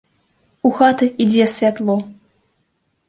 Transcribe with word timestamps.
У 0.69 0.71
хаты 0.77 1.09
ідзе 1.25 1.45
святло. 1.59 1.97